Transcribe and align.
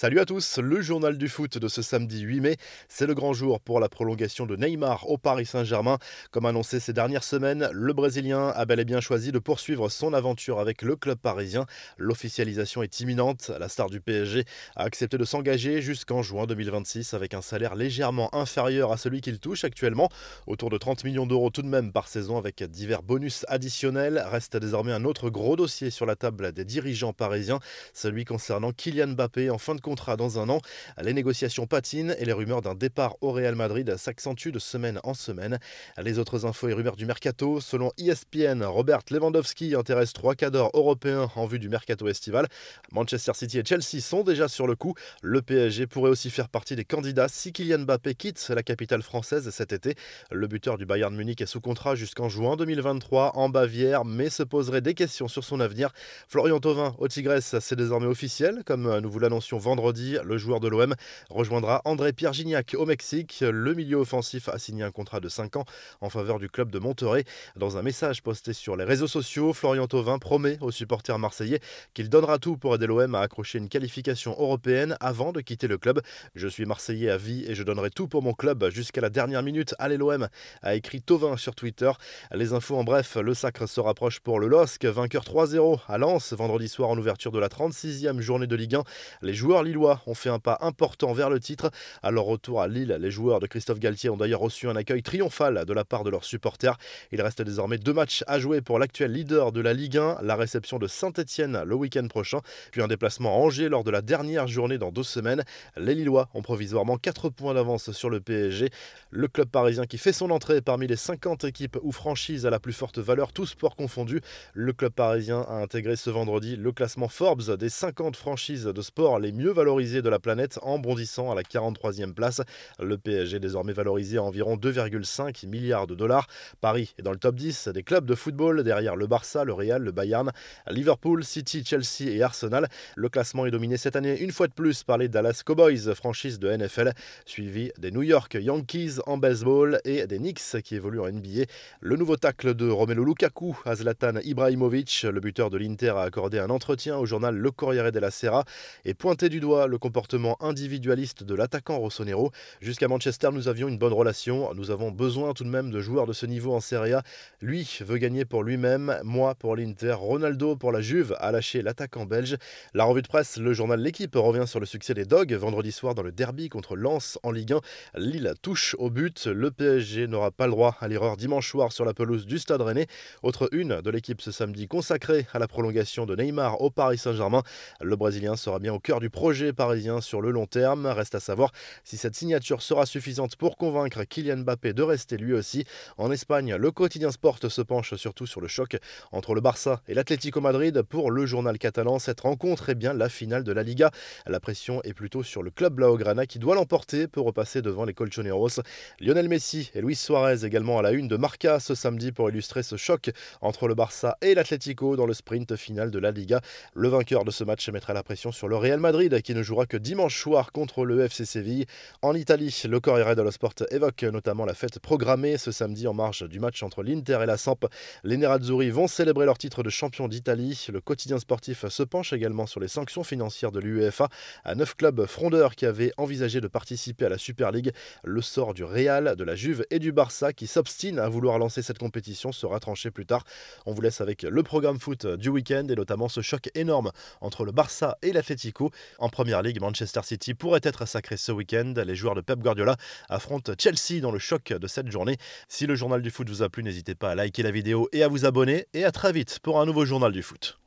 Salut 0.00 0.20
à 0.20 0.24
tous, 0.24 0.58
le 0.58 0.80
journal 0.80 1.18
du 1.18 1.28
foot 1.28 1.58
de 1.58 1.66
ce 1.66 1.82
samedi 1.82 2.20
8 2.20 2.40
mai, 2.40 2.56
c'est 2.88 3.08
le 3.08 3.14
grand 3.14 3.32
jour 3.32 3.58
pour 3.58 3.80
la 3.80 3.88
prolongation 3.88 4.46
de 4.46 4.54
Neymar 4.54 5.10
au 5.10 5.18
Paris 5.18 5.44
Saint-Germain. 5.44 5.98
Comme 6.30 6.46
annoncé 6.46 6.78
ces 6.78 6.92
dernières 6.92 7.24
semaines, 7.24 7.68
le 7.72 7.92
Brésilien 7.92 8.50
a 8.50 8.64
bel 8.64 8.78
et 8.78 8.84
bien 8.84 9.00
choisi 9.00 9.32
de 9.32 9.40
poursuivre 9.40 9.88
son 9.88 10.14
aventure 10.14 10.60
avec 10.60 10.82
le 10.82 10.94
club 10.94 11.18
parisien. 11.18 11.66
L'officialisation 11.96 12.84
est 12.84 13.00
imminente, 13.00 13.50
la 13.58 13.68
star 13.68 13.90
du 13.90 14.00
PSG 14.00 14.44
a 14.76 14.84
accepté 14.84 15.18
de 15.18 15.24
s'engager 15.24 15.82
jusqu'en 15.82 16.22
juin 16.22 16.46
2026 16.46 17.14
avec 17.14 17.34
un 17.34 17.42
salaire 17.42 17.74
légèrement 17.74 18.32
inférieur 18.32 18.92
à 18.92 18.98
celui 18.98 19.20
qu'il 19.20 19.40
touche 19.40 19.64
actuellement, 19.64 20.10
autour 20.46 20.70
de 20.70 20.78
30 20.78 21.02
millions 21.02 21.26
d'euros 21.26 21.50
tout 21.50 21.62
de 21.62 21.66
même 21.66 21.90
par 21.90 22.06
saison 22.06 22.38
avec 22.38 22.62
divers 22.62 23.02
bonus 23.02 23.44
additionnels. 23.48 24.24
Reste 24.30 24.56
désormais 24.58 24.92
un 24.92 25.04
autre 25.04 25.28
gros 25.28 25.56
dossier 25.56 25.90
sur 25.90 26.06
la 26.06 26.14
table 26.14 26.52
des 26.52 26.64
dirigeants 26.64 27.12
parisiens, 27.12 27.58
celui 27.92 28.24
concernant 28.24 28.70
Kylian 28.70 29.08
Mbappé 29.08 29.50
en 29.50 29.58
fin 29.58 29.74
de 29.74 29.80
contrat 29.88 30.18
dans 30.18 30.38
un 30.38 30.50
an. 30.50 30.60
Les 31.00 31.14
négociations 31.14 31.66
patinent 31.66 32.14
et 32.18 32.26
les 32.26 32.34
rumeurs 32.34 32.60
d'un 32.60 32.74
départ 32.74 33.16
au 33.22 33.32
Real 33.32 33.54
Madrid 33.54 33.96
s'accentuent 33.96 34.52
de 34.52 34.58
semaine 34.58 35.00
en 35.02 35.14
semaine. 35.14 35.58
Les 35.96 36.18
autres 36.18 36.44
infos 36.44 36.68
et 36.68 36.74
rumeurs 36.74 36.96
du 36.96 37.06
mercato, 37.06 37.58
selon 37.62 37.90
ESPN, 37.96 38.64
Robert 38.64 39.00
Lewandowski 39.10 39.74
intéresse 39.74 40.12
trois 40.12 40.34
cadres 40.34 40.70
européens 40.74 41.30
en 41.36 41.46
vue 41.46 41.58
du 41.58 41.70
mercato 41.70 42.06
estival. 42.06 42.48
Manchester 42.92 43.32
City 43.34 43.60
et 43.60 43.64
Chelsea 43.64 44.02
sont 44.02 44.24
déjà 44.24 44.46
sur 44.46 44.66
le 44.66 44.76
coup. 44.76 44.92
Le 45.22 45.40
PSG 45.40 45.86
pourrait 45.86 46.10
aussi 46.10 46.28
faire 46.28 46.50
partie 46.50 46.76
des 46.76 46.84
candidats 46.84 47.28
si 47.28 47.54
Kylian 47.54 47.78
Mbappé 47.78 48.14
quitte 48.14 48.46
la 48.50 48.62
capitale 48.62 49.00
française 49.00 49.48
cet 49.48 49.72
été. 49.72 49.94
Le 50.30 50.46
buteur 50.48 50.76
du 50.76 50.84
Bayern 50.84 51.16
Munich 51.16 51.40
est 51.40 51.46
sous 51.46 51.62
contrat 51.62 51.94
jusqu'en 51.94 52.28
juin 52.28 52.56
2023 52.56 53.38
en 53.38 53.48
Bavière, 53.48 54.04
mais 54.04 54.28
se 54.28 54.42
poserait 54.42 54.82
des 54.82 54.92
questions 54.92 55.28
sur 55.28 55.44
son 55.44 55.60
avenir. 55.60 55.94
Florian 56.28 56.60
Thauvin 56.60 56.94
au 56.98 57.08
Tigresse, 57.08 57.56
c'est 57.60 57.76
désormais 57.76 58.06
officiel, 58.06 58.64
comme 58.66 58.98
nous 58.98 59.10
vous 59.10 59.18
l'annoncions 59.18 59.56
vendredi 59.56 59.77
vendredi, 59.78 60.16
le 60.24 60.38
joueur 60.38 60.58
de 60.58 60.66
l'OM 60.66 60.92
rejoindra 61.30 61.82
André 61.84 62.12
Pierre 62.12 62.32
Gignac 62.32 62.74
au 62.76 62.84
Mexique. 62.84 63.44
Le 63.48 63.74
milieu 63.74 63.98
offensif 63.98 64.48
a 64.48 64.58
signé 64.58 64.82
un 64.82 64.90
contrat 64.90 65.20
de 65.20 65.28
5 65.28 65.54
ans 65.54 65.64
en 66.00 66.10
faveur 66.10 66.40
du 66.40 66.50
club 66.50 66.72
de 66.72 66.80
Monterrey. 66.80 67.22
Dans 67.54 67.76
un 67.76 67.82
message 67.82 68.20
posté 68.24 68.52
sur 68.54 68.74
les 68.74 68.82
réseaux 68.82 69.06
sociaux, 69.06 69.52
Florian 69.52 69.86
Thauvin 69.86 70.18
promet 70.18 70.58
aux 70.62 70.72
supporters 70.72 71.20
marseillais 71.20 71.60
qu'il 71.94 72.08
donnera 72.08 72.40
tout 72.40 72.56
pour 72.56 72.74
aider 72.74 72.88
l'OM 72.88 73.14
à 73.14 73.20
accrocher 73.20 73.58
une 73.58 73.68
qualification 73.68 74.32
européenne 74.32 74.96
avant 74.98 75.30
de 75.30 75.40
quitter 75.40 75.68
le 75.68 75.78
club. 75.78 76.00
Je 76.34 76.48
suis 76.48 76.66
marseillais 76.66 77.10
à 77.10 77.16
vie 77.16 77.44
et 77.46 77.54
je 77.54 77.62
donnerai 77.62 77.90
tout 77.90 78.08
pour 78.08 78.22
mon 78.22 78.32
club 78.32 78.68
jusqu'à 78.70 79.00
la 79.00 79.10
dernière 79.10 79.44
minute. 79.44 79.76
Allez 79.78 79.96
l'OM, 79.96 80.26
a 80.62 80.74
écrit 80.74 81.02
Thauvin 81.02 81.36
sur 81.36 81.54
Twitter. 81.54 81.92
Les 82.32 82.52
infos 82.52 82.76
en 82.76 82.82
bref, 82.82 83.14
le 83.14 83.32
sacre 83.32 83.68
se 83.68 83.78
rapproche 83.78 84.18
pour 84.18 84.40
le 84.40 84.48
LOSC, 84.48 84.86
vainqueur 84.86 85.22
3-0 85.22 85.78
à 85.86 85.98
Lens 85.98 86.32
vendredi 86.32 86.68
soir 86.68 86.90
en 86.90 86.98
ouverture 86.98 87.30
de 87.30 87.38
la 87.38 87.48
36e 87.48 88.18
journée 88.18 88.48
de 88.48 88.56
Ligue 88.56 88.74
1. 88.74 88.82
Les 89.22 89.34
joueurs 89.34 89.62
Lillois 89.68 90.00
ont 90.06 90.14
fait 90.14 90.30
un 90.30 90.38
pas 90.38 90.58
important 90.62 91.12
vers 91.12 91.30
le 91.30 91.40
titre. 91.40 91.70
À 92.02 92.10
leur 92.10 92.24
retour 92.24 92.62
à 92.62 92.68
Lille, 92.68 92.96
les 93.00 93.10
joueurs 93.10 93.38
de 93.38 93.46
Christophe 93.46 93.78
Galtier 93.78 94.10
ont 94.10 94.16
d'ailleurs 94.16 94.40
reçu 94.40 94.68
un 94.68 94.76
accueil 94.76 95.02
triomphal 95.02 95.64
de 95.64 95.72
la 95.72 95.84
part 95.84 96.04
de 96.04 96.10
leurs 96.10 96.24
supporters. 96.24 96.76
Il 97.12 97.20
reste 97.20 97.42
désormais 97.42 97.78
deux 97.78 97.92
matchs 97.92 98.24
à 98.26 98.38
jouer 98.38 98.60
pour 98.60 98.78
l'actuel 98.78 99.12
leader 99.12 99.52
de 99.52 99.60
la 99.60 99.74
Ligue 99.74 99.98
1, 99.98 100.18
la 100.22 100.36
réception 100.36 100.78
de 100.78 100.86
Saint-Etienne 100.86 101.62
le 101.64 101.74
week-end 101.74 102.06
prochain, 102.08 102.40
puis 102.72 102.82
un 102.82 102.88
déplacement 102.88 103.34
à 103.34 103.38
Angers 103.38 103.68
lors 103.68 103.84
de 103.84 103.90
la 103.90 104.00
dernière 104.00 104.46
journée 104.46 104.78
dans 104.78 104.90
deux 104.90 105.02
semaines. 105.02 105.44
Les 105.76 105.94
Lillois 105.94 106.28
ont 106.34 106.42
provisoirement 106.42 106.96
4 106.96 107.28
points 107.28 107.54
d'avance 107.54 107.92
sur 107.92 108.10
le 108.10 108.20
PSG. 108.20 108.70
Le 109.10 109.28
club 109.28 109.48
parisien 109.48 109.84
qui 109.84 109.98
fait 109.98 110.12
son 110.12 110.30
entrée 110.30 110.60
parmi 110.62 110.86
les 110.86 110.96
50 110.96 111.44
équipes 111.44 111.78
ou 111.82 111.92
franchises 111.92 112.46
à 112.46 112.50
la 112.50 112.58
plus 112.58 112.72
forte 112.72 112.98
valeur, 112.98 113.32
tous 113.32 113.46
sports 113.46 113.76
confondus. 113.76 114.22
Le 114.54 114.72
club 114.72 114.92
parisien 114.92 115.42
a 115.42 115.54
intégré 115.54 115.96
ce 115.96 116.10
vendredi 116.10 116.56
le 116.56 116.72
classement 116.72 117.08
Forbes 117.08 117.56
des 117.56 117.68
50 117.68 118.16
franchises 118.16 118.64
de 118.64 118.82
sport 118.82 119.18
les 119.18 119.32
mieux 119.32 119.50
valorisé 119.58 120.02
de 120.02 120.08
la 120.08 120.20
planète 120.20 120.60
en 120.62 120.78
bondissant 120.78 121.32
à 121.32 121.34
la 121.34 121.42
43e 121.42 122.12
place. 122.12 122.40
Le 122.78 122.96
PSG 122.96 123.40
désormais 123.40 123.72
valorisé 123.72 124.18
à 124.18 124.22
environ 124.22 124.56
2,5 124.56 125.48
milliards 125.48 125.88
de 125.88 125.96
dollars. 125.96 126.28
Paris 126.60 126.94
est 126.96 127.02
dans 127.02 127.10
le 127.10 127.18
top 127.18 127.34
10 127.34 127.68
des 127.74 127.82
clubs 127.82 128.06
de 128.06 128.14
football 128.14 128.62
derrière 128.62 128.94
le 128.94 129.08
Barça, 129.08 129.42
le 129.44 129.52
Real, 129.52 129.82
le 129.82 129.90
Bayern, 129.90 130.30
Liverpool, 130.70 131.24
City, 131.24 131.64
Chelsea 131.64 132.08
et 132.08 132.22
Arsenal. 132.22 132.68
Le 132.94 133.08
classement 133.08 133.46
est 133.46 133.50
dominé 133.50 133.76
cette 133.76 133.96
année 133.96 134.16
une 134.20 134.30
fois 134.30 134.46
de 134.46 134.52
plus 134.52 134.84
par 134.84 134.96
les 134.96 135.08
Dallas 135.08 135.42
Cowboys, 135.44 135.92
franchise 135.96 136.38
de 136.38 136.56
NFL, 136.56 136.92
suivi 137.26 137.72
des 137.78 137.90
New 137.90 138.02
York 138.02 138.38
Yankees 138.40 139.00
en 139.06 139.18
baseball 139.18 139.80
et 139.84 140.06
des 140.06 140.18
Knicks 140.18 140.62
qui 140.62 140.76
évoluent 140.76 141.00
en 141.00 141.10
NBA. 141.10 141.46
Le 141.80 141.96
nouveau 141.96 142.16
tacle 142.16 142.54
de 142.54 142.70
Romelu 142.70 143.04
Lukaku 143.04 143.58
à 143.64 143.74
Zlatan 143.74 144.20
Ibrahimovic, 144.22 145.04
le 145.10 145.18
buteur 145.18 145.50
de 145.50 145.58
l'Inter, 145.58 145.94
a 145.96 146.02
accordé 146.02 146.38
un 146.38 146.50
entretien 146.50 146.96
au 146.96 147.06
journal 147.06 147.36
Le 147.36 147.50
Corriere 147.50 147.90
della 147.90 148.12
Sera 148.12 148.44
et 148.84 148.94
pointé 148.94 149.28
du 149.28 149.37
doigt 149.40 149.66
le 149.66 149.78
comportement 149.78 150.36
individualiste 150.42 151.22
de 151.24 151.34
l'attaquant 151.34 151.78
Rossonero. 151.78 152.30
Jusqu'à 152.60 152.88
Manchester, 152.88 153.30
nous 153.32 153.48
avions 153.48 153.68
une 153.68 153.78
bonne 153.78 153.92
relation. 153.92 154.52
Nous 154.54 154.70
avons 154.70 154.90
besoin 154.90 155.34
tout 155.34 155.44
de 155.44 155.48
même 155.48 155.70
de 155.70 155.80
joueurs 155.80 156.06
de 156.06 156.12
ce 156.12 156.26
niveau 156.26 156.54
en 156.54 156.60
Serie 156.60 156.92
A. 156.92 157.02
Lui 157.40 157.78
veut 157.80 157.98
gagner 157.98 158.24
pour 158.24 158.42
lui-même, 158.42 158.98
moi 159.04 159.34
pour 159.34 159.56
l'Inter, 159.56 159.92
Ronaldo 159.92 160.56
pour 160.56 160.72
la 160.72 160.80
Juve 160.80 161.14
a 161.18 161.32
lâché 161.32 161.62
l'attaquant 161.62 162.06
belge. 162.06 162.36
La 162.74 162.84
revue 162.84 163.02
de 163.02 163.08
presse, 163.08 163.36
le 163.36 163.52
journal 163.52 163.80
L'équipe 163.80 164.14
revient 164.16 164.46
sur 164.46 164.60
le 164.60 164.66
succès 164.66 164.94
des 164.94 165.04
Dogs 165.04 165.32
vendredi 165.32 165.72
soir 165.72 165.94
dans 165.94 166.02
le 166.02 166.12
derby 166.12 166.48
contre 166.48 166.76
Lens 166.76 167.18
en 167.22 167.30
Ligue 167.30 167.52
1. 167.52 167.60
Lille 167.96 168.34
touche 168.42 168.74
au 168.78 168.90
but. 168.90 169.26
Le 169.26 169.50
PSG 169.50 170.06
n'aura 170.06 170.30
pas 170.30 170.46
le 170.46 170.52
droit 170.52 170.76
à 170.80 170.88
l'erreur 170.88 171.16
dimanche 171.16 171.48
soir 171.48 171.72
sur 171.72 171.84
la 171.84 171.94
pelouse 171.94 172.26
du 172.26 172.38
Stade 172.38 172.60
Rennais. 172.60 172.86
Autre 173.22 173.48
une 173.52 173.80
de 173.80 173.90
l'équipe 173.90 174.20
ce 174.20 174.32
samedi 174.32 174.66
consacrée 174.66 175.26
à 175.32 175.38
la 175.38 175.48
prolongation 175.48 176.06
de 176.06 176.16
Neymar 176.16 176.60
au 176.60 176.70
Paris 176.70 176.98
Saint-Germain. 176.98 177.42
Le 177.80 177.94
Brésilien 177.96 178.36
sera 178.36 178.58
bien 178.58 178.74
au 178.74 178.80
cœur 178.80 179.00
du 179.00 179.10
projet 179.10 179.27
parisien 179.54 180.00
sur 180.00 180.20
le 180.20 180.30
long 180.30 180.46
terme. 180.46 180.86
Reste 180.86 181.14
à 181.14 181.20
savoir 181.20 181.52
si 181.84 181.96
cette 181.96 182.14
signature 182.14 182.62
sera 182.62 182.86
suffisante 182.86 183.36
pour 183.36 183.56
convaincre 183.56 184.04
Kylian 184.04 184.38
Mbappé 184.38 184.72
de 184.72 184.82
rester 184.82 185.16
lui 185.16 185.34
aussi. 185.34 185.64
En 185.98 186.10
Espagne, 186.10 186.54
le 186.54 186.70
quotidien 186.70 187.10
Sport 187.10 187.38
se 187.48 187.62
penche 187.62 187.94
surtout 187.96 188.26
sur 188.26 188.40
le 188.40 188.48
choc 188.48 188.76
entre 189.12 189.34
le 189.34 189.40
Barça 189.40 189.82
et 189.86 189.94
l'Atlético 189.94 190.40
Madrid. 190.40 190.82
Pour 190.82 191.10
le 191.10 191.26
journal 191.26 191.58
catalan, 191.58 191.98
cette 191.98 192.20
rencontre 192.20 192.70
est 192.70 192.74
bien 192.74 192.94
la 192.94 193.08
finale 193.08 193.44
de 193.44 193.52
la 193.52 193.62
Liga. 193.62 193.90
La 194.26 194.40
pression 194.40 194.82
est 194.82 194.94
plutôt 194.94 195.22
sur 195.22 195.42
le 195.42 195.50
club 195.50 195.74
Blaugrana 195.74 196.26
qui 196.26 196.38
doit 196.38 196.54
l'emporter 196.54 197.06
pour 197.06 197.26
repasser 197.26 197.60
devant 197.60 197.84
les 197.84 197.94
Colchoneros. 197.94 198.60
Lionel 199.00 199.28
Messi 199.28 199.70
et 199.74 199.82
Luis 199.82 199.96
Suarez 199.96 200.44
également 200.44 200.78
à 200.78 200.82
la 200.82 200.92
une 200.92 201.08
de 201.08 201.16
Marca 201.16 201.60
ce 201.60 201.74
samedi 201.74 202.12
pour 202.12 202.30
illustrer 202.30 202.62
ce 202.62 202.76
choc 202.76 203.10
entre 203.40 203.68
le 203.68 203.74
Barça 203.74 204.16
et 204.22 204.34
l'Atlético 204.34 204.96
dans 204.96 205.06
le 205.06 205.12
sprint 205.12 205.54
final 205.56 205.90
de 205.90 205.98
la 205.98 206.12
Liga. 206.12 206.40
Le 206.74 206.88
vainqueur 206.88 207.24
de 207.24 207.30
ce 207.30 207.44
match 207.44 207.68
mettra 207.68 207.92
la 207.92 208.02
pression 208.02 208.32
sur 208.32 208.48
le 208.48 208.56
Real 208.56 208.80
Madrid 208.80 209.17
qui 209.22 209.34
ne 209.34 209.42
jouera 209.42 209.66
que 209.66 209.76
dimanche 209.76 210.20
soir 210.20 210.52
contre 210.52 210.84
le 210.84 211.00
FC 211.00 211.24
Séville. 211.24 211.66
En 212.02 212.14
Italie, 212.14 212.62
le 212.68 212.80
Corriere 212.80 213.14
dello 213.16 213.30
Sport 213.30 213.54
évoque 213.70 214.02
notamment 214.04 214.44
la 214.44 214.54
fête 214.54 214.78
programmée 214.78 215.38
ce 215.38 215.52
samedi 215.52 215.86
en 215.86 215.94
marge 215.94 216.28
du 216.28 216.40
match 216.40 216.62
entre 216.62 216.82
l'Inter 216.82 217.20
et 217.22 217.26
la 217.26 217.36
Samp. 217.36 217.66
Les 218.04 218.16
Nerazzurri 218.16 218.70
vont 218.70 218.86
célébrer 218.86 219.26
leur 219.26 219.38
titre 219.38 219.62
de 219.62 219.70
champion 219.70 220.08
d'Italie. 220.08 220.66
Le 220.72 220.80
quotidien 220.80 221.18
sportif 221.18 221.66
se 221.68 221.82
penche 221.82 222.12
également 222.12 222.46
sur 222.46 222.60
les 222.60 222.68
sanctions 222.68 223.04
financières 223.04 223.52
de 223.52 223.60
l'UEFA 223.60 224.08
à 224.44 224.54
neuf 224.54 224.74
clubs 224.74 225.06
frondeurs 225.06 225.54
qui 225.54 225.66
avaient 225.66 225.92
envisagé 225.96 226.40
de 226.40 226.48
participer 226.48 227.06
à 227.06 227.08
la 227.08 227.18
Super 227.18 227.52
League. 227.52 227.72
Le 228.04 228.22
sort 228.22 228.54
du 228.54 228.64
Real, 228.64 229.16
de 229.16 229.24
la 229.24 229.34
Juve 229.34 229.64
et 229.70 229.78
du 229.78 229.92
Barça 229.92 230.32
qui 230.32 230.46
s'obstinent 230.46 230.98
à 230.98 231.08
vouloir 231.08 231.38
lancer 231.38 231.62
cette 231.62 231.78
compétition 231.78 232.32
sera 232.32 232.60
tranché 232.60 232.90
plus 232.90 233.06
tard. 233.06 233.24
On 233.66 233.72
vous 233.72 233.80
laisse 233.80 234.00
avec 234.00 234.22
le 234.22 234.42
programme 234.42 234.78
foot 234.78 235.06
du 235.06 235.28
week-end 235.28 235.66
et 235.68 235.74
notamment 235.74 236.08
ce 236.08 236.20
choc 236.20 236.50
énorme 236.54 236.90
entre 237.20 237.44
le 237.44 237.52
Barça 237.52 237.98
et 238.02 238.12
l'Atlético. 238.12 238.70
En 239.08 239.10
première 239.10 239.40
ligue, 239.40 239.58
Manchester 239.58 240.02
City 240.04 240.34
pourrait 240.34 240.60
être 240.62 240.86
sacré 240.86 241.16
ce 241.16 241.32
week-end. 241.32 241.72
Les 241.86 241.94
joueurs 241.94 242.14
de 242.14 242.20
Pep 242.20 242.40
Guardiola 242.40 242.76
affrontent 243.08 243.54
Chelsea 243.58 244.02
dans 244.02 244.10
le 244.10 244.18
choc 244.18 244.52
de 244.52 244.66
cette 244.66 244.90
journée. 244.90 245.16
Si 245.48 245.66
le 245.66 245.74
journal 245.76 246.02
du 246.02 246.10
foot 246.10 246.28
vous 246.28 246.42
a 246.42 246.50
plu, 246.50 246.62
n'hésitez 246.62 246.94
pas 246.94 247.12
à 247.12 247.14
liker 247.14 247.42
la 247.42 247.50
vidéo 247.50 247.88
et 247.92 248.02
à 248.02 248.08
vous 248.08 248.26
abonner. 248.26 248.66
Et 248.74 248.84
à 248.84 248.92
très 248.92 249.12
vite 249.12 249.38
pour 249.38 249.62
un 249.62 249.64
nouveau 249.64 249.86
journal 249.86 250.12
du 250.12 250.22
foot. 250.22 250.56